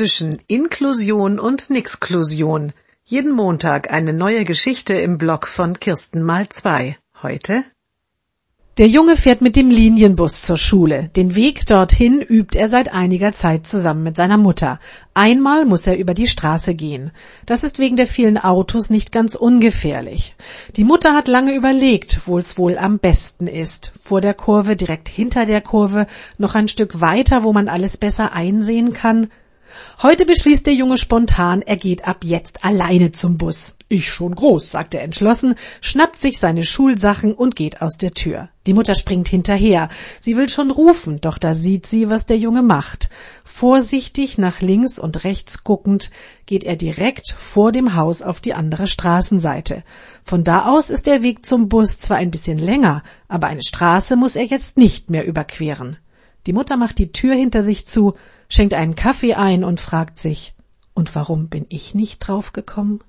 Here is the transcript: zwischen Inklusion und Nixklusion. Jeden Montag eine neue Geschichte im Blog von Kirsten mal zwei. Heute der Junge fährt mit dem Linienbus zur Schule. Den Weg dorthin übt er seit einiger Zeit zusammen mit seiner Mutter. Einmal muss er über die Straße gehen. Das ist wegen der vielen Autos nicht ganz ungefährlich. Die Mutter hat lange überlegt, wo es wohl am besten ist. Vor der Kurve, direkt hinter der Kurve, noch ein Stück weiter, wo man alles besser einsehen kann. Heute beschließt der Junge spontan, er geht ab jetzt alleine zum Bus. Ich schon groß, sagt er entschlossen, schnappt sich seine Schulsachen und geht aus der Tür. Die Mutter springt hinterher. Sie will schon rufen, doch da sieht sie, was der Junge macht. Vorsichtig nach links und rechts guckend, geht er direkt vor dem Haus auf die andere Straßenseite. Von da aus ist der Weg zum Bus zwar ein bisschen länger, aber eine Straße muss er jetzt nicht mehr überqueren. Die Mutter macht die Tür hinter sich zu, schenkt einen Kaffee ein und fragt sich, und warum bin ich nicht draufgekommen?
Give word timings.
zwischen 0.00 0.38
Inklusion 0.46 1.38
und 1.38 1.68
Nixklusion. 1.68 2.72
Jeden 3.04 3.32
Montag 3.32 3.92
eine 3.92 4.14
neue 4.14 4.46
Geschichte 4.46 4.94
im 4.94 5.18
Blog 5.18 5.46
von 5.46 5.78
Kirsten 5.78 6.22
mal 6.22 6.48
zwei. 6.48 6.96
Heute 7.22 7.64
der 8.78 8.88
Junge 8.88 9.16
fährt 9.18 9.42
mit 9.42 9.56
dem 9.56 9.68
Linienbus 9.68 10.40
zur 10.40 10.56
Schule. 10.56 11.10
Den 11.14 11.34
Weg 11.34 11.66
dorthin 11.66 12.22
übt 12.22 12.58
er 12.58 12.68
seit 12.68 12.94
einiger 12.94 13.32
Zeit 13.32 13.66
zusammen 13.66 14.02
mit 14.04 14.16
seiner 14.16 14.38
Mutter. 14.38 14.80
Einmal 15.12 15.66
muss 15.66 15.86
er 15.86 15.98
über 15.98 16.14
die 16.14 16.28
Straße 16.28 16.74
gehen. 16.74 17.10
Das 17.44 17.62
ist 17.62 17.78
wegen 17.78 17.96
der 17.96 18.06
vielen 18.06 18.38
Autos 18.38 18.88
nicht 18.88 19.12
ganz 19.12 19.34
ungefährlich. 19.34 20.34
Die 20.76 20.84
Mutter 20.84 21.12
hat 21.12 21.28
lange 21.28 21.54
überlegt, 21.54 22.22
wo 22.24 22.38
es 22.38 22.56
wohl 22.56 22.78
am 22.78 22.98
besten 22.98 23.48
ist. 23.48 23.92
Vor 24.02 24.22
der 24.22 24.32
Kurve, 24.32 24.76
direkt 24.76 25.10
hinter 25.10 25.44
der 25.44 25.60
Kurve, 25.60 26.06
noch 26.38 26.54
ein 26.54 26.68
Stück 26.68 27.02
weiter, 27.02 27.42
wo 27.42 27.52
man 27.52 27.68
alles 27.68 27.98
besser 27.98 28.32
einsehen 28.32 28.94
kann. 28.94 29.28
Heute 30.02 30.24
beschließt 30.24 30.66
der 30.66 30.74
Junge 30.74 30.96
spontan, 30.96 31.62
er 31.62 31.76
geht 31.76 32.06
ab 32.06 32.24
jetzt 32.24 32.64
alleine 32.64 33.12
zum 33.12 33.38
Bus. 33.38 33.76
Ich 33.88 34.08
schon 34.08 34.34
groß, 34.34 34.70
sagt 34.70 34.94
er 34.94 35.02
entschlossen, 35.02 35.56
schnappt 35.80 36.18
sich 36.18 36.38
seine 36.38 36.62
Schulsachen 36.62 37.34
und 37.34 37.56
geht 37.56 37.82
aus 37.82 37.98
der 37.98 38.12
Tür. 38.12 38.48
Die 38.66 38.72
Mutter 38.72 38.94
springt 38.94 39.28
hinterher. 39.28 39.88
Sie 40.20 40.36
will 40.36 40.48
schon 40.48 40.70
rufen, 40.70 41.20
doch 41.20 41.38
da 41.38 41.54
sieht 41.54 41.86
sie, 41.86 42.08
was 42.08 42.24
der 42.24 42.38
Junge 42.38 42.62
macht. 42.62 43.10
Vorsichtig 43.44 44.38
nach 44.38 44.60
links 44.60 44.98
und 44.98 45.24
rechts 45.24 45.64
guckend, 45.64 46.10
geht 46.46 46.62
er 46.62 46.76
direkt 46.76 47.32
vor 47.32 47.72
dem 47.72 47.96
Haus 47.96 48.22
auf 48.22 48.40
die 48.40 48.54
andere 48.54 48.86
Straßenseite. 48.86 49.82
Von 50.22 50.44
da 50.44 50.66
aus 50.66 50.88
ist 50.88 51.06
der 51.06 51.22
Weg 51.22 51.44
zum 51.44 51.68
Bus 51.68 51.98
zwar 51.98 52.18
ein 52.18 52.30
bisschen 52.30 52.58
länger, 52.58 53.02
aber 53.28 53.48
eine 53.48 53.62
Straße 53.62 54.14
muss 54.14 54.36
er 54.36 54.44
jetzt 54.44 54.76
nicht 54.76 55.10
mehr 55.10 55.26
überqueren. 55.26 55.96
Die 56.46 56.52
Mutter 56.52 56.76
macht 56.76 56.98
die 56.98 57.12
Tür 57.12 57.34
hinter 57.34 57.62
sich 57.62 57.86
zu, 57.86 58.14
schenkt 58.48 58.74
einen 58.74 58.94
Kaffee 58.94 59.34
ein 59.34 59.64
und 59.64 59.80
fragt 59.80 60.18
sich, 60.18 60.54
und 60.94 61.14
warum 61.14 61.48
bin 61.48 61.66
ich 61.68 61.94
nicht 61.94 62.18
draufgekommen? 62.18 63.00